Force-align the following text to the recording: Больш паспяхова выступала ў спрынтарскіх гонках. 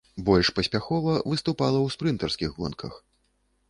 Больш 0.29 0.47
паспяхова 0.59 1.11
выступала 1.29 1.77
ў 1.85 1.99
спрынтарскіх 1.99 2.49
гонках. 2.61 2.93